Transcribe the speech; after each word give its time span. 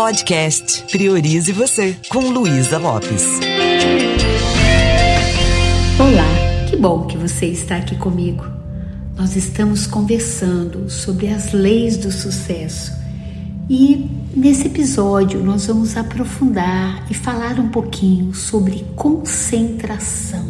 Podcast 0.00 0.84
Priorize 0.90 1.52
Você, 1.52 1.94
com 2.08 2.20
Luísa 2.20 2.78
Lopes. 2.78 3.38
Olá, 5.98 6.66
que 6.70 6.74
bom 6.74 7.06
que 7.06 7.18
você 7.18 7.44
está 7.44 7.76
aqui 7.76 7.96
comigo. 7.96 8.46
Nós 9.14 9.36
estamos 9.36 9.86
conversando 9.86 10.88
sobre 10.88 11.28
as 11.28 11.52
leis 11.52 11.98
do 11.98 12.10
sucesso 12.10 12.94
e 13.68 14.08
nesse 14.34 14.68
episódio 14.68 15.44
nós 15.44 15.66
vamos 15.66 15.94
aprofundar 15.98 17.06
e 17.10 17.12
falar 17.12 17.60
um 17.60 17.68
pouquinho 17.68 18.32
sobre 18.32 18.86
concentração, 18.96 20.48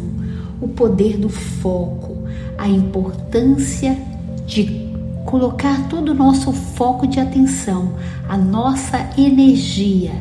o 0.61 0.69
poder 0.69 1.17
do 1.17 1.29
foco, 1.29 2.23
a 2.57 2.69
importância 2.69 3.99
de 4.47 4.90
colocar 5.31 5.89
todo 5.89 6.09
o 6.09 6.15
nosso 6.15 6.53
foco 6.53 7.07
de 7.07 7.21
atenção, 7.21 7.95
a 8.29 8.37
nossa 8.37 9.11
energia 9.17 10.13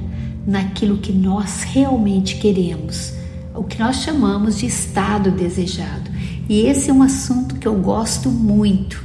naquilo 0.46 0.98
que 0.98 1.12
nós 1.12 1.64
realmente 1.64 2.36
queremos, 2.36 3.14
o 3.56 3.64
que 3.64 3.80
nós 3.80 3.98
chamamos 3.98 4.60
de 4.60 4.68
estado 4.68 5.32
desejado. 5.32 6.12
E 6.48 6.62
esse 6.62 6.92
é 6.92 6.94
um 6.94 7.02
assunto 7.02 7.56
que 7.56 7.68
eu 7.68 7.74
gosto 7.76 8.30
muito. 8.30 9.04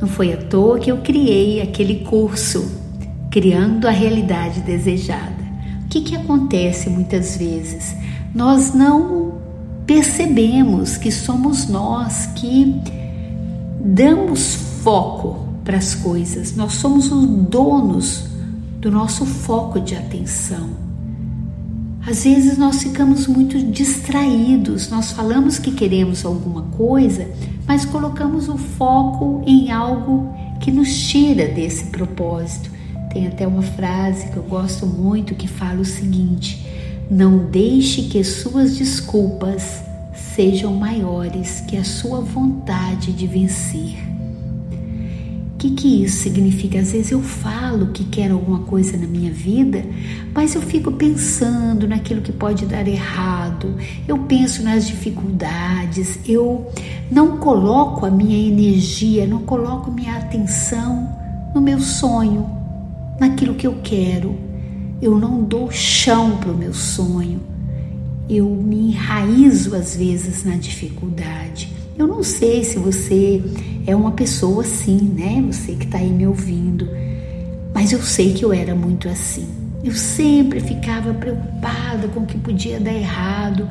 Não 0.00 0.06
foi 0.06 0.32
à 0.32 0.36
toa 0.36 0.78
que 0.78 0.90
eu 0.90 0.98
criei 0.98 1.60
aquele 1.60 2.04
curso, 2.04 2.82
Criando 3.28 3.88
a 3.88 3.90
Realidade 3.90 4.60
Desejada. 4.60 5.42
O 5.84 5.88
que, 5.88 6.02
que 6.02 6.14
acontece 6.14 6.88
muitas 6.88 7.36
vezes? 7.36 7.92
Nós 8.32 8.72
não 8.72 9.34
percebemos 9.84 10.96
que 10.96 11.10
somos 11.10 11.66
nós 11.66 12.26
que 12.36 12.80
damos 13.80 14.73
foco 14.84 15.48
para 15.64 15.78
as 15.78 15.94
coisas, 15.94 16.54
nós 16.54 16.74
somos 16.74 17.10
os 17.10 17.26
donos 17.26 18.26
do 18.78 18.90
nosso 18.90 19.24
foco 19.24 19.80
de 19.80 19.96
atenção. 19.96 20.68
Às 22.06 22.24
vezes 22.24 22.58
nós 22.58 22.82
ficamos 22.82 23.26
muito 23.26 23.58
distraídos, 23.58 24.90
nós 24.90 25.12
falamos 25.12 25.58
que 25.58 25.72
queremos 25.72 26.22
alguma 26.22 26.64
coisa, 26.76 27.26
mas 27.66 27.86
colocamos 27.86 28.46
o 28.50 28.58
foco 28.58 29.42
em 29.46 29.72
algo 29.72 30.30
que 30.60 30.70
nos 30.70 30.94
tira 31.08 31.48
desse 31.48 31.84
propósito. 31.84 32.70
Tem 33.10 33.26
até 33.26 33.46
uma 33.46 33.62
frase 33.62 34.28
que 34.28 34.36
eu 34.36 34.42
gosto 34.42 34.86
muito 34.86 35.34
que 35.34 35.48
fala 35.48 35.80
o 35.80 35.84
seguinte: 35.84 36.62
não 37.10 37.38
deixe 37.38 38.02
que 38.02 38.22
suas 38.22 38.76
desculpas 38.76 39.82
sejam 40.36 40.74
maiores 40.74 41.62
que 41.62 41.78
a 41.78 41.84
sua 41.84 42.20
vontade 42.20 43.14
de 43.14 43.26
vencer 43.26 44.13
que, 45.64 45.70
que 45.70 46.04
isso 46.04 46.22
significa? 46.22 46.78
Às 46.78 46.92
vezes 46.92 47.10
eu 47.10 47.22
falo 47.22 47.86
que 47.86 48.04
quero 48.04 48.34
alguma 48.34 48.60
coisa 48.60 48.96
na 48.98 49.06
minha 49.06 49.32
vida, 49.32 49.82
mas 50.34 50.54
eu 50.54 50.60
fico 50.60 50.92
pensando 50.92 51.88
naquilo 51.88 52.20
que 52.20 52.32
pode 52.32 52.66
dar 52.66 52.86
errado, 52.86 53.74
eu 54.06 54.18
penso 54.18 54.62
nas 54.62 54.86
dificuldades, 54.86 56.18
eu 56.26 56.70
não 57.10 57.38
coloco 57.38 58.04
a 58.04 58.10
minha 58.10 58.36
energia, 58.36 59.26
não 59.26 59.38
coloco 59.38 59.90
minha 59.90 60.16
atenção 60.16 61.08
no 61.54 61.60
meu 61.60 61.80
sonho, 61.80 62.46
naquilo 63.18 63.54
que 63.54 63.66
eu 63.66 63.78
quero. 63.82 64.36
Eu 65.00 65.18
não 65.18 65.42
dou 65.42 65.70
chão 65.70 66.38
para 66.38 66.50
o 66.50 66.56
meu 66.56 66.74
sonho. 66.74 67.40
Eu 68.28 68.48
me 68.48 68.88
enraizo 68.90 69.74
às 69.74 69.96
vezes 69.96 70.44
na 70.44 70.56
dificuldade. 70.56 71.70
Eu 71.96 72.08
não 72.08 72.24
sei 72.24 72.64
se 72.64 72.76
você 72.76 73.40
é 73.86 73.94
uma 73.94 74.12
pessoa 74.12 74.62
assim, 74.62 74.98
né? 75.14 75.42
Você 75.46 75.74
que 75.74 75.84
está 75.84 75.98
aí 75.98 76.10
me 76.10 76.26
ouvindo, 76.26 76.88
mas 77.72 77.92
eu 77.92 78.02
sei 78.02 78.32
que 78.32 78.44
eu 78.44 78.52
era 78.52 78.74
muito 78.74 79.08
assim. 79.08 79.46
Eu 79.82 79.92
sempre 79.92 80.58
ficava 80.60 81.14
preocupada 81.14 82.08
com 82.08 82.20
o 82.20 82.26
que 82.26 82.36
podia 82.36 82.80
dar 82.80 82.92
errado, 82.92 83.68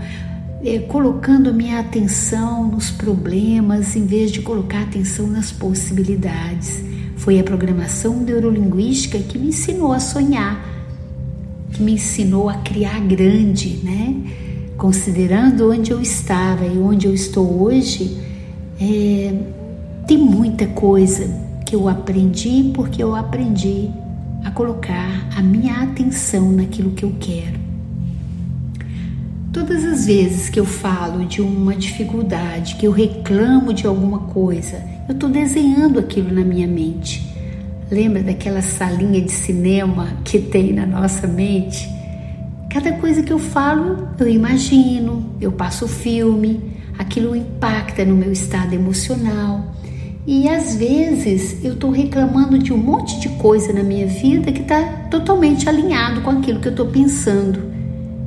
eh, 0.63 0.79
colocando 0.79 1.49
a 1.49 1.53
minha 1.53 1.79
atenção 1.79 2.65
nos 2.65 2.91
problemas 2.91 3.95
em 3.95 4.05
vez 4.05 4.31
de 4.31 4.41
colocar 4.41 4.83
atenção 4.83 5.27
nas 5.27 5.51
possibilidades. 5.51 6.81
Foi 7.17 7.39
a 7.39 7.43
programação 7.43 8.17
neurolinguística 8.21 9.19
que 9.19 9.37
me 9.37 9.47
ensinou 9.47 9.91
a 9.91 9.99
sonhar, 9.99 10.63
que 11.73 11.83
me 11.83 11.93
ensinou 11.93 12.47
a 12.47 12.55
criar 12.55 13.01
grande, 13.01 13.79
né? 13.83 14.15
Considerando 14.77 15.71
onde 15.71 15.91
eu 15.91 16.01
estava 16.01 16.65
e 16.65 16.77
onde 16.77 17.07
eu 17.07 17.13
estou 17.13 17.63
hoje, 17.63 18.17
é, 18.79 19.33
tem 20.07 20.17
muita 20.17 20.67
coisa 20.67 21.27
que 21.65 21.75
eu 21.75 21.87
aprendi 21.87 22.71
porque 22.73 23.01
eu 23.01 23.15
aprendi 23.15 23.89
a 24.43 24.51
colocar 24.51 25.27
a 25.35 25.41
minha 25.41 25.81
atenção 25.81 26.51
naquilo 26.51 26.91
que 26.91 27.03
eu 27.03 27.15
quero. 27.19 27.63
Todas 29.53 29.85
as 29.85 30.07
vezes 30.07 30.49
que 30.49 30.59
eu 30.59 30.65
falo 30.65 31.25
de 31.25 31.39
uma 31.39 31.75
dificuldade, 31.75 32.75
que 32.75 32.87
eu 32.87 32.91
reclamo 32.91 33.71
de 33.71 33.85
alguma 33.85 34.19
coisa, 34.19 34.83
eu 35.07 35.13
estou 35.13 35.29
desenhando 35.29 35.99
aquilo 35.99 36.33
na 36.33 36.43
minha 36.43 36.67
mente. 36.67 37.31
Lembra 37.89 38.23
daquela 38.23 38.61
salinha 38.61 39.21
de 39.21 39.31
cinema 39.31 40.17
que 40.23 40.39
tem 40.39 40.73
na 40.73 40.85
nossa 40.85 41.27
mente? 41.27 41.87
Cada 42.73 42.93
coisa 42.93 43.21
que 43.21 43.31
eu 43.31 43.37
falo, 43.37 44.07
eu 44.17 44.27
imagino, 44.27 45.35
eu 45.39 45.51
passo 45.51 45.87
filme, 45.87 46.59
aquilo 46.97 47.35
impacta 47.35 48.03
no 48.03 48.15
meu 48.15 48.31
estado 48.31 48.73
emocional. 48.73 49.75
E 50.25 50.49
às 50.49 50.75
vezes 50.75 51.63
eu 51.63 51.73
estou 51.73 51.91
reclamando 51.91 52.57
de 52.57 52.73
um 52.73 52.77
monte 52.77 53.19
de 53.19 53.29
coisa 53.29 53.71
na 53.71 53.83
minha 53.83 54.07
vida 54.07 54.51
que 54.51 54.61
está 54.61 54.81
totalmente 55.11 55.69
alinhado 55.69 56.21
com 56.21 56.31
aquilo 56.31 56.59
que 56.59 56.67
eu 56.67 56.71
estou 56.71 56.87
pensando, 56.87 57.61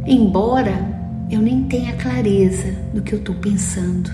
embora 0.07 0.95
eu 1.29 1.43
nem 1.43 1.65
tenha 1.65 1.95
clareza 1.95 2.73
do 2.95 3.03
que 3.03 3.15
eu 3.15 3.19
estou 3.19 3.35
pensando. 3.35 4.13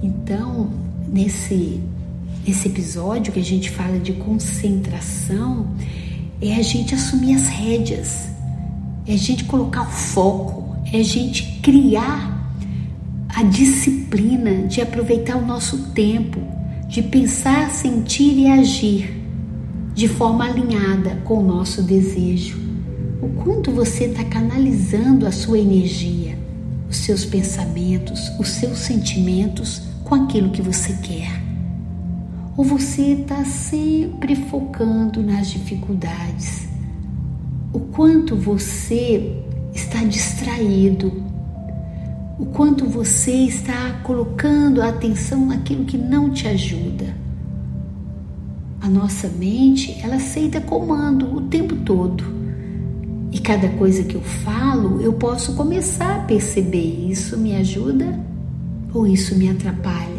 Então, 0.00 0.70
nesse, 1.08 1.80
nesse 2.46 2.68
episódio 2.68 3.32
que 3.32 3.40
a 3.40 3.44
gente 3.44 3.70
fala 3.70 3.98
de 3.98 4.12
concentração, 4.12 5.66
é 6.40 6.54
a 6.54 6.62
gente 6.62 6.94
assumir 6.94 7.34
as 7.34 7.48
rédeas 7.48 8.31
é 9.06 9.14
a 9.14 9.18
gente 9.18 9.44
colocar 9.44 9.82
o 9.82 9.90
foco, 9.90 10.76
é 10.92 11.00
a 11.00 11.02
gente 11.02 11.60
criar 11.60 12.32
a 13.28 13.42
disciplina 13.42 14.68
de 14.68 14.80
aproveitar 14.80 15.36
o 15.36 15.44
nosso 15.44 15.90
tempo, 15.90 16.40
de 16.86 17.02
pensar, 17.02 17.70
sentir 17.70 18.38
e 18.38 18.46
agir 18.48 19.22
de 19.94 20.06
forma 20.06 20.44
alinhada 20.44 21.16
com 21.24 21.38
o 21.38 21.42
nosso 21.42 21.82
desejo. 21.82 22.60
O 23.20 23.28
quanto 23.42 23.70
você 23.70 24.04
está 24.04 24.24
canalizando 24.24 25.26
a 25.26 25.32
sua 25.32 25.58
energia, 25.58 26.38
os 26.88 26.98
seus 26.98 27.24
pensamentos, 27.24 28.30
os 28.38 28.48
seus 28.48 28.78
sentimentos 28.78 29.82
com 30.04 30.14
aquilo 30.14 30.50
que 30.50 30.62
você 30.62 30.92
quer. 31.02 31.42
Ou 32.56 32.64
você 32.64 33.14
está 33.14 33.44
sempre 33.44 34.36
focando 34.36 35.22
nas 35.22 35.50
dificuldades 35.50 36.71
o 37.72 37.80
quanto 37.80 38.36
você 38.36 39.32
está 39.74 40.04
distraído, 40.04 41.22
o 42.38 42.46
quanto 42.46 42.86
você 42.86 43.32
está 43.32 44.00
colocando 44.02 44.82
a 44.82 44.88
atenção 44.88 45.46
naquilo 45.46 45.84
que 45.84 45.96
não 45.96 46.30
te 46.30 46.46
ajuda. 46.46 47.16
A 48.80 48.88
nossa 48.88 49.28
mente, 49.28 49.98
ela 50.02 50.16
aceita 50.16 50.60
comando 50.60 51.36
o 51.36 51.42
tempo 51.42 51.76
todo. 51.76 52.24
E 53.30 53.38
cada 53.38 53.68
coisa 53.70 54.02
que 54.02 54.16
eu 54.16 54.20
falo, 54.20 55.00
eu 55.00 55.12
posso 55.12 55.54
começar 55.54 56.16
a 56.16 56.24
perceber: 56.24 57.08
isso 57.08 57.38
me 57.38 57.54
ajuda 57.54 58.18
ou 58.92 59.06
isso 59.06 59.36
me 59.36 59.48
atrapalha? 59.48 60.11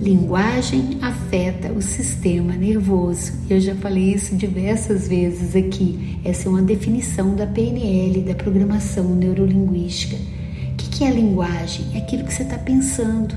Linguagem 0.00 0.98
afeta 1.00 1.72
o 1.72 1.80
sistema 1.80 2.54
nervoso. 2.54 3.32
Eu 3.48 3.58
já 3.58 3.74
falei 3.74 4.12
isso 4.12 4.36
diversas 4.36 5.08
vezes 5.08 5.56
aqui. 5.56 6.18
Essa 6.22 6.48
é 6.48 6.50
uma 6.50 6.60
definição 6.60 7.34
da 7.34 7.46
PNL, 7.46 8.20
da 8.20 8.34
programação 8.34 9.14
neurolinguística. 9.14 10.16
O 10.16 10.76
que 10.76 11.02
é 11.02 11.10
linguagem? 11.10 11.86
É 11.94 11.98
aquilo 11.98 12.24
que 12.24 12.32
você 12.32 12.42
está 12.42 12.58
pensando. 12.58 13.34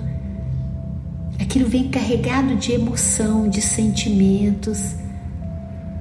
Aquilo 1.40 1.70
vem 1.70 1.88
carregado 1.88 2.56
de 2.56 2.74
emoção, 2.74 3.48
de 3.48 3.62
sentimentos. 3.62 4.96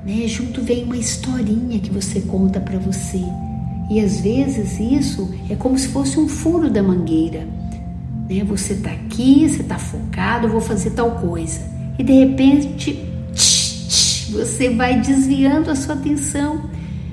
Né? 0.05 0.27
Junto 0.27 0.61
vem 0.61 0.83
uma 0.83 0.97
historinha 0.97 1.79
que 1.79 1.91
você 1.91 2.21
conta 2.23 2.61
para 2.61 2.81
você. 2.81 3.23
E 3.89 4.01
às 4.01 4.21
vezes 4.21 4.81
isso 4.81 5.33
é 5.49 5.55
como 5.55 5.79
se 5.79 5.89
fosse 5.89 6.19
um 6.19 6.29
furo 6.29 6.69
da 6.69 6.83
mangueira 6.83 7.58
né? 8.29 8.45
Você 8.45 8.75
está 8.75 8.91
aqui, 8.91 9.49
você 9.49 9.63
está 9.63 9.79
focado, 9.79 10.47
eu 10.47 10.51
vou 10.51 10.61
fazer 10.61 10.91
tal 10.91 11.13
coisa. 11.13 11.61
E 11.99 12.03
de 12.03 12.13
repente, 12.13 13.05
você 14.31 14.71
vai 14.71 15.01
desviando 15.01 15.71
a 15.71 15.75
sua 15.75 15.95
atenção. 15.95 16.63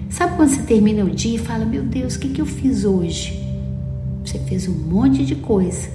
Sabe 0.09 0.35
quando 0.35 0.49
você 0.49 0.61
termina 0.61 1.03
o 1.03 1.09
dia 1.09 1.35
e 1.35 1.39
fala: 1.39 1.65
Meu 1.65 1.83
Deus, 1.83 2.15
o 2.15 2.19
que, 2.19 2.29
que 2.29 2.41
eu 2.41 2.45
fiz 2.45 2.85
hoje? 2.85 3.43
Você 4.23 4.39
fez 4.39 4.67
um 4.67 4.73
monte 4.73 5.25
de 5.25 5.35
coisa, 5.35 5.89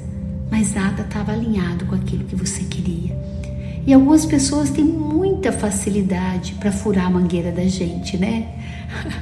mas 0.50 0.74
nada 0.74 1.02
estava 1.02 1.32
alinhado 1.32 1.84
com 1.86 1.94
aquilo 1.94 2.24
que 2.24 2.36
você 2.36 2.62
queria. 2.64 3.18
E 3.86 3.92
algumas 3.92 4.26
pessoas 4.26 4.70
têm 4.70 4.84
muita 4.84 5.52
facilidade 5.52 6.52
para 6.54 6.70
furar 6.70 7.06
a 7.06 7.10
mangueira 7.10 7.50
da 7.50 7.64
gente, 7.64 8.16
né? 8.16 8.48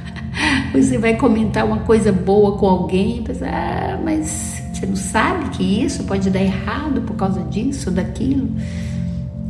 Você 0.73 0.97
vai 0.97 1.15
comentar 1.15 1.65
uma 1.65 1.79
coisa 1.79 2.11
boa 2.11 2.57
com 2.57 2.67
alguém, 2.67 3.23
pensa, 3.23 3.47
ah, 3.47 3.99
mas 4.03 4.58
você 4.79 4.85
não 4.85 4.95
sabe 4.95 5.49
que 5.49 5.63
isso 5.83 6.05
pode 6.05 6.29
dar 6.29 6.41
errado 6.41 7.01
por 7.01 7.15
causa 7.17 7.41
disso, 7.43 7.91
daquilo. 7.91 8.49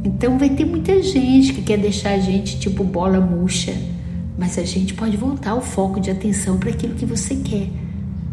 Então 0.03 0.39
vai 0.39 0.49
ter 0.49 0.65
muita 0.65 1.01
gente 1.03 1.53
que 1.53 1.61
quer 1.61 1.77
deixar 1.77 2.13
a 2.13 2.19
gente 2.19 2.59
tipo 2.59 2.83
bola 2.83 3.19
murcha, 3.19 3.75
mas 4.37 4.57
a 4.57 4.63
gente 4.63 4.95
pode 4.95 5.15
voltar 5.15 5.53
o 5.53 5.61
foco 5.61 5.99
de 5.99 6.09
atenção 6.09 6.57
para 6.57 6.71
aquilo 6.71 6.95
que 6.95 7.05
você 7.05 7.35
quer. 7.35 7.67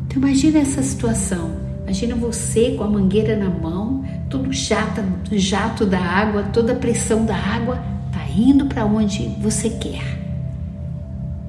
Então 0.07 0.23
imagina 0.23 0.59
essa 0.59 0.83
situação. 0.83 1.67
Imagina 1.83 2.15
você 2.15 2.71
com 2.71 2.83
a 2.83 2.89
mangueira 2.89 3.37
na 3.37 3.51
mão, 3.51 4.03
todo 4.31 4.51
jato, 4.53 5.03
jato 5.33 5.85
da 5.85 6.01
água, 6.01 6.45
toda 6.45 6.73
a 6.73 6.77
pressão 6.77 7.27
da 7.27 7.37
água 7.37 7.77
tá 8.11 8.27
indo 8.35 8.67
para 8.67 8.87
onde 8.87 9.29
você 9.41 9.69
quer. 9.69 10.17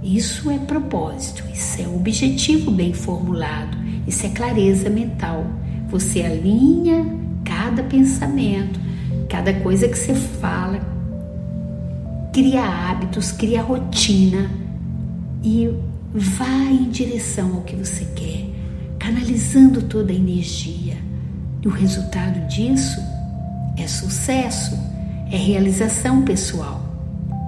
Isso 0.03 0.51
é 0.51 0.59
propósito, 0.59 1.43
isso 1.53 1.81
é 1.81 1.87
objetivo 1.87 2.69
bem 2.69 2.93
formulado, 2.93 3.86
isso 4.07 4.25
é 4.25 4.29
clareza 4.29 4.89
mental. 4.89 5.45
Você 5.89 6.21
alinha 6.21 7.05
cada 7.43 7.83
pensamento, 7.83 8.79
cada 9.29 9.53
coisa 9.53 9.87
que 9.87 9.97
você 9.97 10.15
fala, 10.15 10.79
cria 12.33 12.63
hábitos, 12.63 13.31
cria 13.31 13.61
rotina 13.61 14.49
e 15.43 15.69
vai 16.13 16.73
em 16.73 16.89
direção 16.89 17.55
ao 17.55 17.61
que 17.61 17.75
você 17.75 18.05
quer, 18.15 18.45
canalizando 18.97 19.81
toda 19.83 20.11
a 20.11 20.15
energia. 20.15 20.95
E 21.61 21.67
o 21.67 21.71
resultado 21.71 22.47
disso 22.47 23.01
é 23.77 23.87
sucesso, 23.87 24.77
é 25.31 25.37
realização 25.37 26.21
pessoal. 26.23 26.81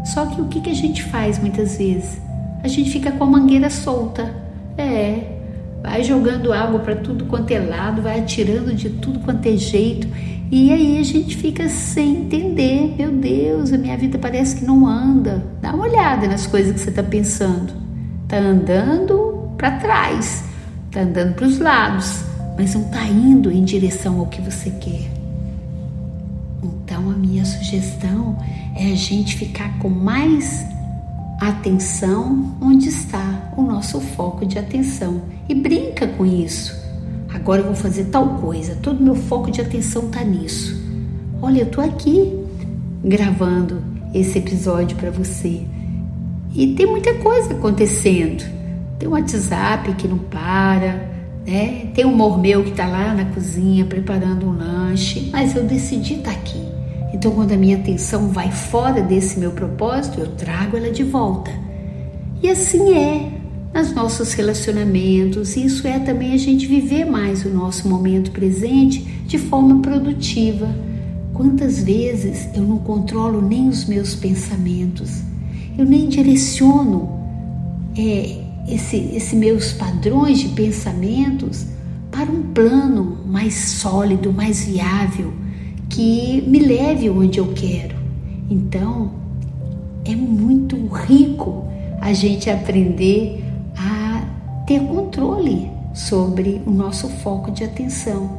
Só 0.06 0.26
que 0.26 0.42
o 0.42 0.46
que 0.46 0.70
a 0.70 0.74
gente 0.74 1.04
faz 1.04 1.40
muitas 1.40 1.78
vezes? 1.78 2.20
A 2.64 2.68
gente 2.68 2.90
fica 2.90 3.12
com 3.12 3.24
a 3.24 3.28
mangueira 3.28 3.70
solta. 3.70 4.34
É, 4.78 5.39
vai 5.82 6.04
jogando 6.04 6.52
água 6.52 6.80
para 6.80 6.96
tudo 6.96 7.26
quanto 7.26 7.52
é 7.52 7.60
lado, 7.60 8.02
vai 8.02 8.20
atirando 8.20 8.74
de 8.74 8.90
tudo 8.90 9.20
quanto 9.20 9.46
é 9.48 9.56
jeito 9.56 10.08
e 10.52 10.74
aí 10.74 10.98
a 10.98 11.04
gente 11.04 11.38
fica 11.38 11.70
sem 11.70 12.22
entender, 12.22 12.96
meu 12.98 13.12
Deus, 13.12 13.72
a 13.72 13.78
minha 13.78 13.96
vida 13.96 14.18
parece 14.18 14.56
que 14.56 14.66
não 14.66 14.88
anda. 14.88 15.46
Dá 15.62 15.76
uma 15.76 15.84
olhada 15.84 16.28
nas 16.28 16.48
coisas 16.48 16.74
que 16.74 16.80
você 16.80 16.90
está 16.90 17.04
pensando. 17.04 17.72
Está 18.24 18.38
andando 18.38 19.52
para 19.56 19.78
trás, 19.78 20.44
está 20.88 21.02
andando 21.02 21.36
para 21.36 21.46
os 21.46 21.60
lados, 21.60 22.24
mas 22.58 22.74
não 22.74 22.82
está 22.82 23.04
indo 23.04 23.52
em 23.52 23.64
direção 23.64 24.20
ao 24.20 24.26
que 24.26 24.42
você 24.42 24.72
quer. 24.72 25.12
Então 26.64 27.12
a 27.12 27.14
minha 27.14 27.46
sugestão 27.46 28.36
é 28.76 28.92
a 28.92 28.96
gente 28.96 29.36
ficar 29.36 29.78
com 29.78 29.90
mais 29.90 30.66
atenção 31.40 32.58
onde 32.62 32.90
está 32.90 33.52
o 33.56 33.62
nosso 33.62 34.00
foco 34.00 34.46
de 34.46 34.60
atenção 34.60 35.22
e 35.48 35.56
brinca 35.56 36.08
com 36.08 36.26
isso 36.26 36.80
agora 37.40 37.62
eu 37.62 37.66
vou 37.66 37.76
fazer 37.76 38.06
tal 38.06 38.36
coisa, 38.36 38.76
todo 38.82 39.04
meu 39.04 39.16
foco 39.16 39.50
de 39.50 39.62
atenção 39.62 40.04
está 40.06 40.24
nisso. 40.24 40.80
Olha, 41.42 41.62
eu 41.62 41.66
tô 41.66 41.82
aqui 41.82 42.38
gravando 43.04 43.82
esse 44.14 44.38
episódio 44.38 44.98
para 44.98 45.10
você 45.10 45.62
e 46.54 46.76
tem 46.76 46.86
muita 46.86 47.14
coisa 47.16 47.54
acontecendo. 47.54 48.44
Tem 48.98 49.08
o 49.08 49.14
WhatsApp 49.14 49.94
que 49.94 50.08
não 50.08 50.18
para, 50.18 51.10
né? 51.48 51.88
Tem 51.94 52.06
o 52.06 52.10
humor 52.10 52.38
meu 52.38 52.64
que 52.64 52.72
está 52.72 52.86
lá 52.86 53.14
na 53.14 53.26
cozinha 53.26 53.86
preparando 53.86 54.46
um 54.46 54.58
lanche, 54.58 55.30
mas 55.32 55.56
eu 55.56 55.64
decidi 55.64 56.16
estar 56.16 56.32
tá 56.34 56.38
aqui. 56.38 56.62
Então, 57.20 57.34
quando 57.34 57.52
a 57.52 57.58
minha 57.58 57.76
atenção 57.76 58.30
vai 58.30 58.50
fora 58.50 59.02
desse 59.02 59.38
meu 59.38 59.52
propósito, 59.52 60.22
eu 60.22 60.28
trago 60.38 60.78
ela 60.78 60.90
de 60.90 61.04
volta. 61.04 61.52
E 62.42 62.48
assim 62.48 62.94
é 62.94 63.30
nos 63.74 63.94
nossos 63.94 64.32
relacionamentos. 64.32 65.58
Isso 65.58 65.86
é 65.86 66.00
também 66.00 66.32
a 66.32 66.38
gente 66.38 66.66
viver 66.66 67.04
mais 67.04 67.44
o 67.44 67.50
nosso 67.50 67.90
momento 67.90 68.32
presente 68.32 69.02
de 69.28 69.38
forma 69.38 69.82
produtiva. 69.82 70.74
Quantas 71.34 71.84
vezes 71.84 72.48
eu 72.56 72.64
não 72.64 72.78
controlo 72.78 73.42
nem 73.42 73.68
os 73.68 73.84
meus 73.84 74.16
pensamentos, 74.16 75.22
eu 75.78 75.84
nem 75.84 76.08
direciono 76.08 77.20
é, 77.98 78.38
esse, 78.70 78.96
esse 79.14 79.36
meus 79.36 79.74
padrões 79.74 80.40
de 80.40 80.48
pensamentos 80.48 81.66
para 82.10 82.32
um 82.32 82.44
plano 82.54 83.18
mais 83.28 83.56
sólido, 83.56 84.32
mais 84.32 84.64
viável, 84.64 85.34
que 85.90 86.42
me 86.48 86.60
leve 86.60 87.10
onde 87.10 87.40
eu 87.40 87.48
quero. 87.54 87.98
Então, 88.50 89.12
é 90.06 90.16
muito 90.16 90.78
rico 90.88 91.66
a 92.00 92.14
gente 92.14 92.50
aprender 92.50 93.44
ter 94.70 94.82
controle 94.82 95.72
sobre 95.96 96.62
o 96.64 96.70
nosso 96.70 97.10
foco 97.10 97.50
de 97.50 97.64
atenção. 97.64 98.38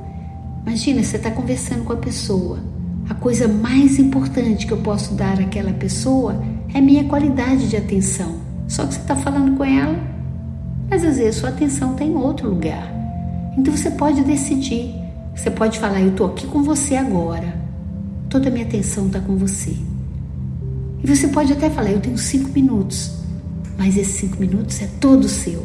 Imagina, 0.64 1.02
você 1.02 1.16
está 1.16 1.28
conversando 1.28 1.82
com 1.82 1.92
a 1.92 1.96
pessoa. 1.96 2.60
A 3.08 3.14
coisa 3.14 3.48
mais 3.48 3.98
importante 3.98 4.64
que 4.64 4.72
eu 4.72 4.78
posso 4.78 5.14
dar 5.14 5.40
àquela 5.40 5.72
pessoa 5.72 6.40
é 6.72 6.80
minha 6.80 7.02
qualidade 7.02 7.68
de 7.68 7.76
atenção. 7.76 8.36
Só 8.68 8.86
que 8.86 8.94
você 8.94 9.00
está 9.00 9.16
falando 9.16 9.56
com 9.56 9.64
ela, 9.64 9.98
mas 10.88 11.04
às 11.04 11.16
vezes 11.16 11.40
sua 11.40 11.48
atenção 11.48 11.94
está 11.94 12.04
em 12.04 12.14
outro 12.14 12.48
lugar. 12.48 12.88
Então 13.58 13.76
você 13.76 13.90
pode 13.90 14.22
decidir. 14.22 14.94
Você 15.34 15.50
pode 15.50 15.78
falar: 15.78 16.00
Eu 16.00 16.10
estou 16.10 16.26
aqui 16.26 16.46
com 16.46 16.62
você 16.62 16.96
agora. 16.96 17.58
Toda 18.28 18.48
a 18.48 18.52
minha 18.52 18.64
atenção 18.64 19.06
está 19.06 19.20
com 19.20 19.36
você. 19.36 19.76
E 21.02 21.06
você 21.06 21.28
pode 21.28 21.52
até 21.52 21.70
falar: 21.70 21.90
Eu 21.90 22.00
tenho 22.00 22.18
cinco 22.18 22.50
minutos. 22.50 23.12
Mas 23.78 23.96
esses 23.96 24.16
cinco 24.16 24.38
minutos 24.38 24.80
é 24.82 24.88
todo 25.00 25.28
seu. 25.28 25.64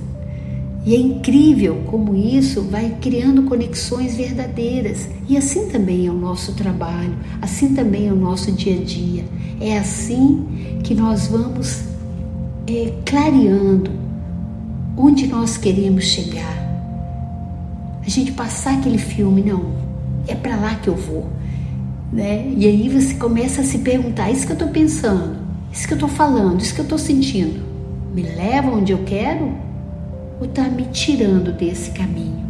E 0.85 0.93
é 0.93 0.97
incrível 0.97 1.81
como 1.87 2.15
isso 2.15 2.61
vai 2.61 2.95
criando 3.01 3.43
conexões 3.43 4.15
verdadeiras. 4.15 5.09
E 5.27 5.35
assim 5.35 5.67
também 5.67 6.05
é 6.05 6.11
o 6.11 6.13
nosso 6.13 6.53
trabalho, 6.53 7.17
assim 7.41 7.73
também 7.73 8.07
é 8.07 8.13
o 8.13 8.15
nosso 8.15 8.51
dia 8.51 8.79
a 8.79 8.83
dia. 8.83 9.25
É 9.59 9.77
assim 9.79 10.79
que 10.83 10.93
nós 10.93 11.27
vamos 11.27 11.81
é, 12.67 12.93
clareando 13.03 13.89
onde 14.95 15.27
nós 15.27 15.57
queremos 15.57 16.05
chegar. 16.05 16.64
A 18.05 18.09
gente 18.09 18.31
passar 18.31 18.77
aquele 18.77 18.97
filme, 18.97 19.41
não, 19.41 19.73
é 20.27 20.35
para 20.35 20.55
lá 20.55 20.75
que 20.75 20.87
eu 20.87 20.95
vou. 20.95 21.29
Né? 22.11 22.53
E 22.55 22.65
aí 22.67 22.87
você 22.89 23.15
começa 23.15 23.61
a 23.61 23.63
se 23.63 23.79
perguntar: 23.79 24.29
isso 24.29 24.45
que 24.45 24.51
eu 24.51 24.57
estou 24.57 24.69
pensando, 24.69 25.37
isso 25.71 25.87
que 25.87 25.93
eu 25.93 25.97
estou 25.97 26.09
falando, 26.09 26.61
isso 26.61 26.73
que 26.73 26.81
eu 26.81 26.85
estou 26.85 26.97
sentindo, 26.97 27.61
me 28.13 28.21
leva 28.21 28.69
onde 28.69 28.91
eu 28.91 28.99
quero? 29.05 29.65
ou 30.39 30.45
está 30.45 30.63
me 30.63 30.85
tirando 30.85 31.51
desse 31.51 31.91
caminho. 31.91 32.43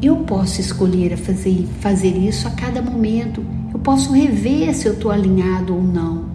Eu 0.00 0.16
posso 0.18 0.60
escolher 0.60 1.16
fazer, 1.16 1.66
fazer 1.80 2.16
isso 2.16 2.46
a 2.46 2.50
cada 2.50 2.82
momento. 2.82 3.44
Eu 3.72 3.80
posso 3.80 4.12
rever 4.12 4.74
se 4.74 4.86
eu 4.86 4.92
estou 4.92 5.10
alinhado 5.10 5.74
ou 5.74 5.82
não. 5.82 6.26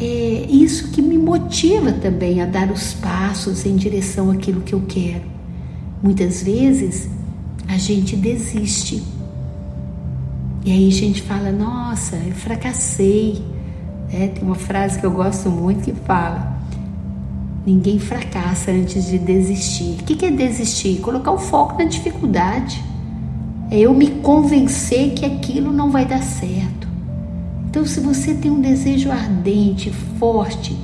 É 0.00 0.46
isso 0.48 0.90
que 0.90 1.02
me 1.02 1.18
motiva 1.18 1.92
também 1.92 2.40
a 2.40 2.46
dar 2.46 2.70
os 2.70 2.94
passos 2.94 3.66
em 3.66 3.76
direção 3.76 4.30
àquilo 4.30 4.62
que 4.62 4.72
eu 4.72 4.82
quero. 4.88 5.24
Muitas 6.02 6.42
vezes 6.42 7.08
a 7.70 7.78
gente 7.78 8.16
desiste. 8.16 9.00
E 10.64 10.72
aí 10.72 10.88
a 10.88 10.92
gente 10.92 11.22
fala: 11.22 11.52
Nossa, 11.52 12.16
eu 12.16 12.34
fracassei. 12.34 13.42
É, 14.12 14.26
tem 14.26 14.42
uma 14.42 14.56
frase 14.56 14.98
que 14.98 15.06
eu 15.06 15.10
gosto 15.12 15.48
muito 15.48 15.84
que 15.84 15.92
fala: 15.92 16.58
Ninguém 17.64 17.98
fracassa 17.98 18.72
antes 18.72 19.06
de 19.06 19.18
desistir. 19.18 19.98
O 20.00 20.04
que 20.04 20.26
é 20.26 20.30
desistir? 20.30 20.98
Colocar 21.00 21.30
o 21.30 21.38
foco 21.38 21.78
na 21.78 21.84
dificuldade. 21.84 22.82
É 23.70 23.78
eu 23.78 23.94
me 23.94 24.10
convencer 24.10 25.14
que 25.14 25.24
aquilo 25.24 25.72
não 25.72 25.92
vai 25.92 26.04
dar 26.04 26.22
certo. 26.22 26.88
Então, 27.68 27.86
se 27.86 28.00
você 28.00 28.34
tem 28.34 28.50
um 28.50 28.60
desejo 28.60 29.12
ardente, 29.12 29.92
forte, 30.18 30.76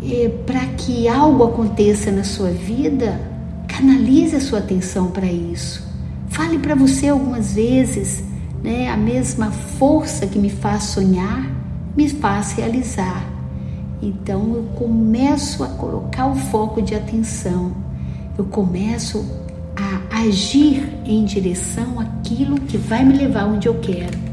é, 0.00 0.28
para 0.28 0.64
que 0.66 1.08
algo 1.08 1.42
aconteça 1.42 2.12
na 2.12 2.22
sua 2.22 2.50
vida, 2.50 3.20
canalize 3.66 4.36
a 4.36 4.40
sua 4.40 4.60
atenção 4.60 5.10
para 5.10 5.26
isso. 5.26 5.85
Fale 6.28 6.58
para 6.58 6.74
você 6.74 7.08
algumas 7.08 7.54
vezes, 7.54 8.22
né, 8.62 8.88
a 8.90 8.96
mesma 8.96 9.50
força 9.50 10.26
que 10.26 10.38
me 10.38 10.50
faz 10.50 10.84
sonhar, 10.84 11.50
me 11.96 12.08
faz 12.08 12.52
realizar. 12.52 13.24
Então 14.02 14.54
eu 14.54 14.64
começo 14.74 15.64
a 15.64 15.68
colocar 15.68 16.26
o 16.26 16.36
foco 16.36 16.82
de 16.82 16.94
atenção, 16.94 17.74
eu 18.36 18.44
começo 18.44 19.24
a 19.76 20.20
agir 20.20 20.88
em 21.04 21.24
direção 21.24 22.00
àquilo 22.00 22.60
que 22.60 22.76
vai 22.76 23.04
me 23.04 23.16
levar 23.16 23.46
onde 23.46 23.68
eu 23.68 23.78
quero. 23.80 24.26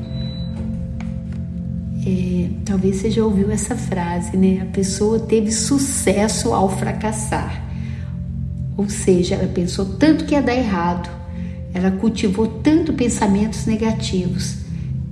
É, 2.05 2.49
talvez 2.65 2.97
você 2.97 3.09
já 3.09 3.23
ouviu 3.23 3.49
essa 3.49 3.75
frase, 3.75 4.35
né? 4.35 4.61
A 4.61 4.73
pessoa 4.73 5.19
teve 5.19 5.51
sucesso 5.51 6.53
ao 6.53 6.69
fracassar. 6.69 7.63
Ou 8.75 8.89
seja, 8.89 9.35
ela 9.35 9.47
pensou 9.47 9.85
tanto 9.85 10.25
que 10.25 10.33
ia 10.33 10.41
dar 10.41 10.55
errado, 10.55 11.09
ela 11.73 11.91
cultivou 11.91 12.47
tanto 12.47 12.93
pensamentos 12.93 13.65
negativos 13.65 14.63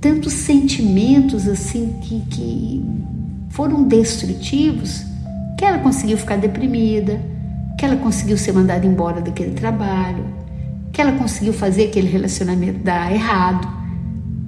tantos 0.02 0.32
sentimentos 0.32 1.46
assim 1.46 1.94
que, 2.02 2.20
que 2.28 2.84
foram 3.50 3.84
destrutivos 3.84 5.04
que 5.56 5.64
ela 5.64 5.78
conseguiu 5.78 6.18
ficar 6.18 6.36
deprimida, 6.36 7.22
que 7.78 7.84
ela 7.84 7.94
conseguiu 7.94 8.36
ser 8.36 8.52
mandada 8.52 8.84
embora 8.84 9.20
daquele 9.20 9.52
trabalho, 9.52 10.24
que 10.92 11.00
ela 11.00 11.12
conseguiu 11.12 11.52
fazer 11.52 11.84
aquele 11.84 12.08
relacionamento 12.08 12.80
dar 12.80 13.12
errado. 13.12 13.68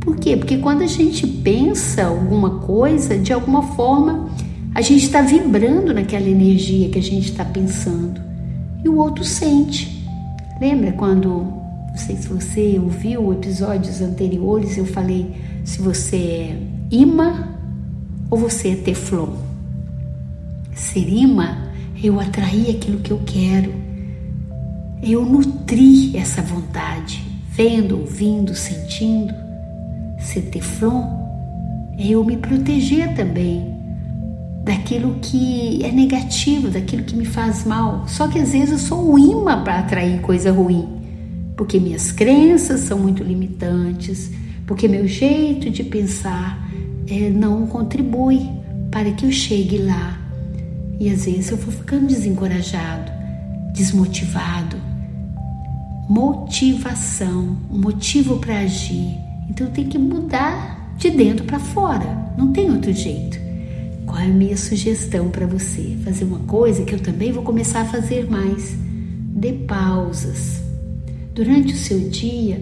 Por 0.01 0.17
quê? 0.17 0.37
Porque 0.37 0.59
quando 0.59 0.83
a 0.83 0.89
gente 0.89 1.25
pensa 1.25 2.05
alguma 2.05 2.59
coisa, 2.59 3.17
de 3.17 3.33
alguma 3.33 3.63
forma 3.63 4.29
a 4.75 4.81
gente 4.81 5.05
está 5.05 5.23
vibrando 5.23 5.95
naquela 5.95 6.29
energia 6.29 6.89
que 6.89 6.99
a 6.99 7.03
gente 7.03 7.31
está 7.31 7.45
pensando 7.45 8.21
e 8.85 8.89
o 8.89 8.97
outro 8.97 9.23
sente. 9.23 10.05
Lembra 10.61 10.91
quando, 10.93 11.47
não 11.95 12.01
sei 12.01 12.17
se 12.17 12.27
você 12.27 12.77
ouviu 12.77 13.33
episódios 13.33 14.01
anteriores, 14.01 14.77
eu 14.77 14.85
falei 14.85 15.33
se 15.65 15.81
você 15.81 16.17
é 16.17 16.59
imã 16.91 17.55
ou 18.29 18.37
você 18.37 18.71
é 18.71 18.75
teflon? 18.75 19.29
Ser 20.75 21.09
imã 21.09 21.57
eu 22.03 22.19
atrair 22.19 22.71
aquilo 22.71 22.99
que 22.99 23.13
eu 23.13 23.21
quero, 23.25 23.73
eu 25.05 25.25
nutrir 25.25 26.17
essa 26.17 26.43
vontade, 26.43 27.23
vendo, 27.51 28.01
ouvindo, 28.01 28.57
sentindo. 28.57 29.33
Ser 30.19 30.43
teflon 30.51 31.05
é 31.97 32.09
eu 32.09 32.25
me 32.25 32.37
proteger 32.37 33.15
também 33.15 33.73
daquilo 34.65 35.15
que 35.23 35.85
é 35.85 35.93
negativo, 35.93 36.71
daquilo 36.71 37.05
que 37.05 37.15
me 37.15 37.25
faz 37.25 37.65
mal. 37.65 38.03
Só 38.09 38.27
que 38.27 38.41
às 38.41 38.51
vezes 38.51 38.73
eu 38.73 38.79
sou 38.79 39.13
um 39.15 39.17
imã 39.17 39.63
para 39.63 39.79
atrair 39.79 40.21
coisa 40.23 40.51
ruim, 40.51 40.94
porque 41.57 41.79
minhas 41.79 42.11
crenças 42.11 42.81
são 42.81 42.99
muito 42.99 43.23
limitantes, 43.23 44.31
porque 44.67 44.89
meu 44.89 45.07
jeito 45.07 45.71
de 45.71 45.85
pensar 45.85 46.69
é, 47.07 47.31
não 47.31 47.67
contribui 47.67 48.41
para 48.91 49.11
que 49.13 49.27
eu 49.27 49.33
chegue 49.33 49.79
lá. 49.79 50.21
E 50.99 51.11
às 51.11 51.25
vezes 51.25 51.51
eu 51.51 51.57
vou 51.57 51.73
ficando 51.73 52.07
desencorajado, 52.07 53.11
desmotivado. 53.73 54.77
Motivação, 56.09 57.57
motivo 57.71 58.39
para 58.39 58.61
agir. 58.61 59.17
Então 59.49 59.67
eu 59.67 59.73
tenho 59.73 59.89
que 59.89 59.99
mudar 59.99 60.95
de 60.97 61.11
dentro 61.11 61.45
para 61.45 61.59
fora, 61.59 62.33
não 62.37 62.53
tem 62.53 62.71
outro 62.71 62.93
jeito. 62.93 63.39
Qual 64.07 64.19
é 64.19 64.27
a 64.27 64.29
minha 64.29 64.57
sugestão 64.57 65.29
para 65.29 65.47
você? 65.47 65.97
Fazer 66.05 66.25
uma 66.25 66.41
coisa 66.41 66.85
que 66.85 66.95
eu 66.95 67.01
também 67.01 67.33
vou 67.33 67.43
começar 67.43 67.81
a 67.81 67.85
fazer 67.87 68.31
mais. 68.31 68.77
Dê 69.35 69.53
pausas. 69.53 70.64
Durante 71.35 71.75
o 71.75 71.77
seu 71.77 71.99
dia, 72.11 72.61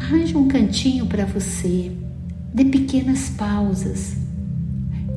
arranje 0.00 0.34
um 0.34 0.48
cantinho 0.48 1.04
para 1.04 1.26
você. 1.26 1.92
Dê 2.54 2.64
pequenas 2.64 3.28
pausas. 3.28 4.16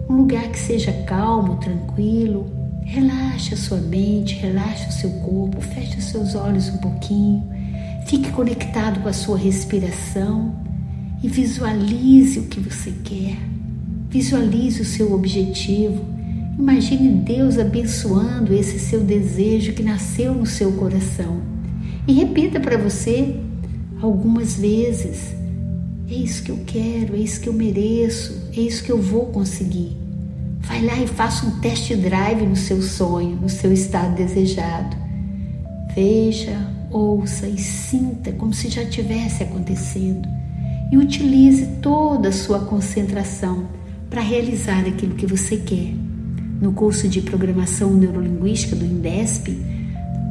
Um 0.10 0.18
lugar 0.18 0.50
que 0.50 0.60
seja 0.60 0.92
calmo, 1.08 1.56
tranquilo. 1.56 2.52
Relaxe 2.84 3.54
a 3.54 3.58
sua 3.58 3.78
mente, 3.78 4.36
relaxe 4.36 4.90
o 4.90 4.92
seu 4.92 5.12
corpo, 5.12 5.62
feche 5.62 5.98
os 5.98 6.04
seus 6.04 6.36
olhos 6.36 6.68
um 6.68 6.78
pouquinho. 6.80 7.42
Fique 8.06 8.30
conectado 8.34 9.00
com 9.00 9.08
a 9.08 9.14
sua 9.14 9.38
respiração 9.38 10.54
e 11.24 11.30
visualize 11.30 12.40
o 12.40 12.48
que 12.48 12.60
você 12.60 12.92
quer. 13.02 13.38
Visualize 14.10 14.82
o 14.82 14.86
seu 14.86 15.14
objetivo. 15.14 16.04
Imagine 16.60 17.14
Deus 17.14 17.58
abençoando 17.58 18.54
esse 18.54 18.78
seu 18.78 19.00
desejo 19.00 19.72
que 19.72 19.82
nasceu 19.82 20.36
no 20.36 20.46
seu 20.46 20.74
coração. 20.74 21.55
E 22.08 22.14
repita 22.14 22.60
para 22.60 22.78
você 22.78 23.36
algumas 24.02 24.58
vezes: 24.58 25.34
é 26.10 26.14
isso 26.14 26.44
que 26.44 26.52
eu 26.52 26.60
quero, 26.66 27.16
é 27.16 27.20
isso 27.20 27.42
que 27.42 27.50
eu 27.50 27.54
mereço, 27.54 28.50
é 28.56 28.60
isso 28.60 28.84
que 28.84 28.92
eu 28.92 29.02
vou 29.02 29.28
conseguir. 29.28 29.98
Vai 30.60 30.84
lá 30.84 30.98
e 30.98 31.08
faça 31.08 31.46
um 31.46 31.60
test 31.60 31.94
drive 31.96 32.46
no 32.46 32.56
seu 32.56 32.82
sonho, 32.82 33.36
no 33.36 33.50
seu 33.50 33.72
estado 33.72 34.16
desejado. 34.16 34.96
Veja, 35.96 36.58
ouça 36.92 37.48
e 37.48 37.58
sinta 37.58 38.32
como 38.32 38.54
se 38.54 38.70
já 38.70 38.86
tivesse 38.86 39.44
acontecendo. 39.44 40.28
E 40.92 40.98
utilize 40.98 41.66
toda 41.82 42.30
a 42.30 42.32
sua 42.32 42.60
concentração 42.60 43.68
para 44.10 44.22
realizar 44.22 44.86
aquilo 44.86 45.16
que 45.16 45.26
você 45.26 45.58
quer. 45.58 45.94
No 46.62 46.72
curso 46.74 47.08
de 47.08 47.22
Programação 47.22 47.94
Neurolinguística 47.94 48.76
do 48.76 48.86
INDESP, 48.86 49.52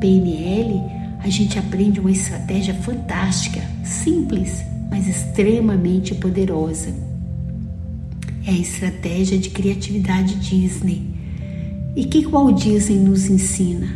PNL, 0.00 0.80
a 1.24 1.28
gente 1.30 1.58
aprende 1.58 1.98
uma 1.98 2.10
estratégia 2.10 2.74
fantástica, 2.74 3.62
simples, 3.82 4.62
mas 4.90 5.08
extremamente 5.08 6.14
poderosa. 6.14 6.94
É 8.46 8.50
a 8.50 8.58
estratégia 8.58 9.38
de 9.38 9.48
criatividade 9.48 10.34
Disney. 10.34 11.10
E 11.96 12.04
que 12.04 12.26
Walt 12.26 12.62
Disney 12.62 12.98
nos 12.98 13.30
ensina? 13.30 13.88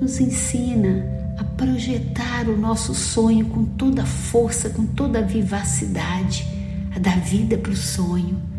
Nos 0.00 0.18
ensina 0.18 1.04
a 1.36 1.44
projetar 1.44 2.48
o 2.48 2.56
nosso 2.56 2.94
sonho 2.94 3.44
com 3.44 3.64
toda 3.64 4.02
a 4.02 4.06
força, 4.06 4.70
com 4.70 4.86
toda 4.86 5.18
a 5.18 5.22
vivacidade, 5.22 6.46
a 6.96 6.98
dar 6.98 7.20
vida 7.20 7.58
para 7.58 7.72
o 7.72 7.76
sonho 7.76 8.50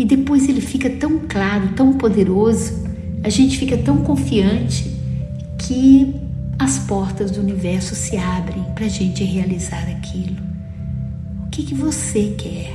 e 0.00 0.04
depois 0.06 0.48
ele 0.48 0.62
fica 0.62 0.88
tão 0.88 1.18
claro, 1.28 1.74
tão 1.76 1.92
poderoso, 1.92 2.72
a 3.22 3.28
gente 3.28 3.58
fica 3.58 3.76
tão 3.76 3.98
confiante 3.98 4.90
que 5.58 6.14
as 6.60 6.76
portas 6.80 7.30
do 7.30 7.40
universo 7.40 7.94
se 7.94 8.18
abrem 8.18 8.62
para 8.74 8.84
a 8.84 8.88
gente 8.88 9.24
realizar 9.24 9.88
aquilo. 9.88 10.36
O 11.46 11.48
que, 11.48 11.64
que 11.64 11.74
você 11.74 12.34
quer? 12.36 12.70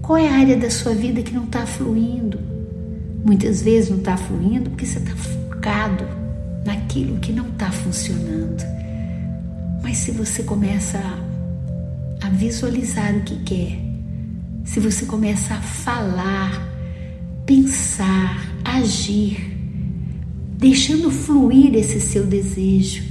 Qual 0.00 0.16
é 0.16 0.28
a 0.28 0.38
área 0.38 0.56
da 0.56 0.70
sua 0.70 0.94
vida 0.94 1.20
que 1.20 1.34
não 1.34 1.44
está 1.44 1.66
fluindo? 1.66 2.38
Muitas 3.24 3.60
vezes 3.62 3.90
não 3.90 3.98
está 3.98 4.16
fluindo 4.16 4.70
porque 4.70 4.86
você 4.86 4.98
está 4.98 5.16
focado 5.16 6.04
naquilo 6.64 7.18
que 7.18 7.32
não 7.32 7.48
está 7.48 7.72
funcionando. 7.72 8.64
Mas 9.82 9.96
se 9.96 10.12
você 10.12 10.44
começa 10.44 10.98
a, 10.98 12.26
a 12.28 12.30
visualizar 12.30 13.16
o 13.16 13.22
que 13.22 13.36
quer, 13.38 13.78
se 14.64 14.78
você 14.78 15.06
começa 15.06 15.54
a 15.54 15.60
falar, 15.60 16.68
pensar, 17.44 18.38
agir, 18.64 19.59
deixando 20.60 21.10
fluir 21.10 21.74
esse 21.74 21.98
seu 22.02 22.26
desejo, 22.26 23.02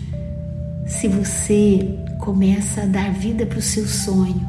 se 0.85 1.07
você 1.07 1.97
começa 2.19 2.83
a 2.83 2.85
dar 2.85 3.11
vida 3.11 3.43
para 3.43 3.57
o 3.57 3.61
seu 3.61 3.87
sonho, 3.87 4.47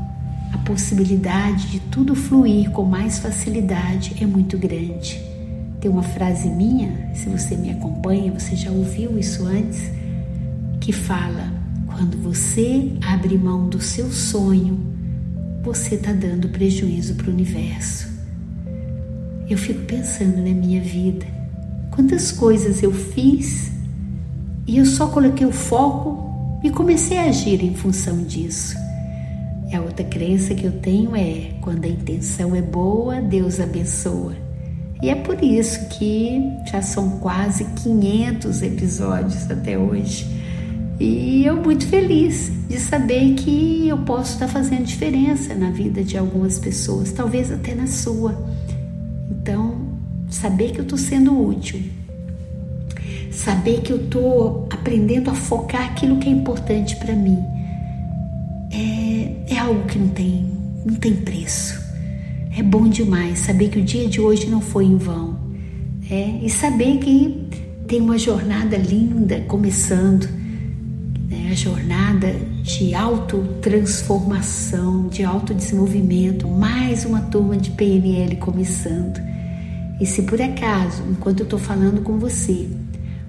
a 0.52 0.58
possibilidade 0.58 1.68
de 1.68 1.80
tudo 1.80 2.14
fluir 2.14 2.70
com 2.70 2.84
mais 2.84 3.18
facilidade 3.18 4.14
é 4.20 4.26
muito 4.26 4.58
grande. 4.58 5.18
Tem 5.80 5.90
uma 5.90 6.02
frase 6.02 6.50
minha, 6.50 7.10
se 7.14 7.30
você 7.30 7.56
me 7.56 7.70
acompanha, 7.70 8.38
você 8.38 8.54
já 8.54 8.70
ouviu 8.70 9.18
isso 9.18 9.46
antes, 9.46 9.80
que 10.78 10.92
fala: 10.92 11.50
quando 11.86 12.18
você 12.18 12.92
abre 13.00 13.38
mão 13.38 13.66
do 13.66 13.80
seu 13.80 14.12
sonho, 14.12 14.78
você 15.62 15.94
está 15.94 16.12
dando 16.12 16.50
prejuízo 16.50 17.14
para 17.14 17.30
o 17.30 17.32
universo. 17.32 18.10
Eu 19.48 19.56
fico 19.56 19.80
pensando 19.86 20.36
na 20.36 20.52
minha 20.54 20.82
vida, 20.82 21.39
quantas 22.00 22.32
coisas 22.32 22.82
eu 22.82 22.92
fiz 22.92 23.70
e 24.66 24.78
eu 24.78 24.86
só 24.86 25.08
coloquei 25.08 25.46
o 25.46 25.52
foco 25.52 26.58
e 26.64 26.70
comecei 26.70 27.18
a 27.18 27.24
agir 27.24 27.62
em 27.62 27.74
função 27.74 28.24
disso. 28.24 28.74
E 29.70 29.76
a 29.76 29.82
outra 29.82 30.02
crença 30.04 30.54
que 30.54 30.64
eu 30.64 30.72
tenho 30.72 31.14
é: 31.14 31.50
quando 31.60 31.84
a 31.84 31.88
intenção 31.88 32.56
é 32.56 32.62
boa, 32.62 33.20
Deus 33.20 33.60
abençoa. 33.60 34.32
E 35.02 35.10
é 35.10 35.14
por 35.14 35.44
isso 35.44 35.88
que 35.88 36.40
já 36.70 36.80
são 36.80 37.18
quase 37.18 37.64
500 37.64 38.62
episódios 38.62 39.50
até 39.50 39.78
hoje 39.78 40.26
e 40.98 41.44
eu 41.44 41.56
muito 41.56 41.86
feliz 41.86 42.50
de 42.66 42.78
saber 42.78 43.34
que 43.34 43.88
eu 43.88 43.98
posso 43.98 44.34
estar 44.34 44.48
fazendo 44.48 44.84
diferença 44.84 45.54
na 45.54 45.70
vida 45.70 46.02
de 46.02 46.16
algumas 46.16 46.58
pessoas, 46.58 47.12
talvez 47.12 47.50
até 47.50 47.74
na 47.74 47.86
sua. 47.86 48.38
Então, 49.30 49.79
saber 50.30 50.72
que 50.72 50.78
eu 50.78 50.84
estou 50.84 50.98
sendo 50.98 51.38
útil, 51.38 51.82
saber 53.30 53.82
que 53.82 53.92
eu 53.92 54.04
estou 54.04 54.68
aprendendo 54.70 55.30
a 55.30 55.34
focar 55.34 55.84
aquilo 55.84 56.18
que 56.18 56.28
é 56.28 56.32
importante 56.32 56.96
para 56.96 57.14
mim, 57.14 57.38
é, 58.72 59.54
é 59.54 59.58
algo 59.58 59.86
que 59.86 59.98
não 59.98 60.08
tem, 60.08 60.50
não 60.84 60.94
tem 60.94 61.14
preço. 61.16 61.80
É 62.56 62.62
bom 62.62 62.88
demais 62.88 63.40
saber 63.40 63.68
que 63.68 63.78
o 63.78 63.82
dia 63.82 64.08
de 64.08 64.20
hoje 64.20 64.46
não 64.46 64.60
foi 64.60 64.84
em 64.84 64.96
vão. 64.96 65.38
É, 66.10 66.40
e 66.42 66.50
saber 66.50 66.98
que 66.98 67.48
tem 67.86 68.00
uma 68.00 68.18
jornada 68.18 68.76
linda 68.76 69.40
começando 69.46 70.40
a 71.50 71.54
jornada 71.54 72.32
de 72.62 72.94
autotransformação, 72.94 75.08
de 75.08 75.24
autodesenvolvimento, 75.24 76.46
mais 76.46 77.04
uma 77.04 77.22
turma 77.22 77.56
de 77.56 77.72
PNL 77.72 78.36
começando. 78.36 79.20
E 80.00 80.06
se 80.06 80.22
por 80.22 80.40
acaso, 80.40 81.02
enquanto 81.10 81.40
eu 81.40 81.44
estou 81.44 81.58
falando 81.58 82.00
com 82.00 82.18
você, 82.18 82.68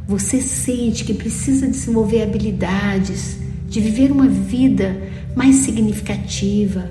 você 0.08 0.42
sente 0.42 1.04
que 1.04 1.14
precisa 1.14 1.68
desenvolver 1.68 2.24
habilidades, 2.24 3.38
de 3.68 3.80
viver 3.82 4.12
uma 4.12 4.28
vida 4.28 4.96
mais 5.36 5.56
significativa, 5.58 6.90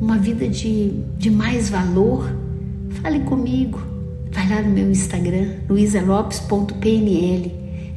uma 0.00 0.18
vida 0.18 0.48
de, 0.48 0.90
de 1.16 1.30
mais 1.30 1.70
valor, 1.70 2.36
fale 3.00 3.20
comigo. 3.20 3.80
Vai 4.32 4.48
lá 4.48 4.62
no 4.62 4.70
meu 4.70 4.90
Instagram, 4.90 5.56
luisalopes.pnl. 5.68 7.50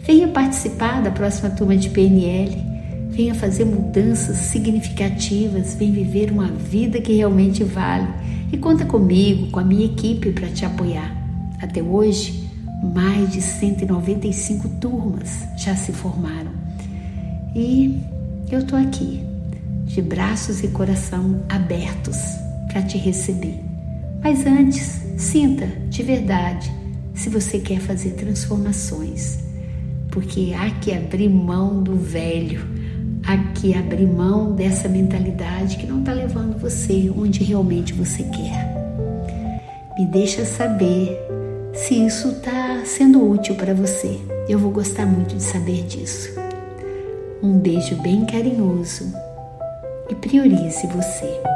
Venha 0.05 0.27
participar 0.27 1.01
da 1.01 1.09
próxima 1.09 1.49
turma 1.49 1.75
de 1.75 1.89
PNL. 1.89 2.74
Venha 3.15 3.33
fazer 3.33 3.63
mudanças 3.63 4.37
significativas. 4.37 5.73
Venha 5.75 5.93
viver 5.93 6.31
uma 6.31 6.47
vida 6.47 6.99
que 6.99 7.13
realmente 7.13 7.63
vale. 7.63 8.07
E 8.51 8.57
conta 8.57 8.85
comigo, 8.85 9.49
com 9.51 9.59
a 9.59 9.63
minha 9.63 9.85
equipe 9.85 10.31
para 10.31 10.49
te 10.49 10.65
apoiar. 10.65 11.15
Até 11.61 11.81
hoje, 11.81 12.49
mais 12.93 13.31
de 13.31 13.41
195 13.41 14.67
turmas 14.81 15.47
já 15.57 15.75
se 15.75 15.93
formaram. 15.93 16.51
E 17.55 17.99
eu 18.51 18.59
estou 18.59 18.77
aqui 18.77 19.23
de 19.85 20.01
braços 20.01 20.61
e 20.61 20.67
coração 20.67 21.41
abertos 21.47 22.17
para 22.67 22.81
te 22.81 22.97
receber. 22.97 23.63
Mas 24.21 24.45
antes, 24.45 25.01
sinta 25.17 25.67
de 25.89 26.03
verdade 26.03 26.69
se 27.13 27.29
você 27.29 27.59
quer 27.59 27.79
fazer 27.79 28.11
transformações, 28.11 29.39
porque 30.11 30.53
há 30.57 30.69
que 30.71 30.93
abrir 30.93 31.29
mão 31.29 31.81
do 31.81 31.95
velho, 31.95 32.67
que 33.55 33.73
abrir 33.73 34.05
mão 34.05 34.51
dessa 34.51 34.87
mentalidade 34.87 35.77
que 35.77 35.87
não 35.87 35.99
está 35.99 36.13
levando 36.13 36.59
você 36.59 37.11
onde 37.17 37.43
realmente 37.43 37.93
você 37.93 38.23
quer. 38.23 38.75
Me 39.97 40.05
deixa 40.05 40.45
saber 40.45 41.17
se 41.73 42.05
isso 42.05 42.29
está 42.29 42.83
sendo 42.85 43.27
útil 43.27 43.55
para 43.55 43.73
você. 43.73 44.19
Eu 44.47 44.59
vou 44.59 44.71
gostar 44.71 45.05
muito 45.05 45.35
de 45.35 45.43
saber 45.43 45.83
disso. 45.85 46.29
Um 47.41 47.57
beijo 47.57 47.95
bem 48.01 48.25
carinhoso 48.25 49.11
e 50.09 50.15
priorize 50.15 50.85
você. 50.87 51.54